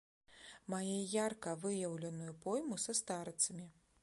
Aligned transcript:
Мае 0.73 0.95
ярка 1.25 1.53
выяўленую 1.67 2.33
пойму 2.47 2.83
са 2.87 3.01
старыцамі. 3.03 3.73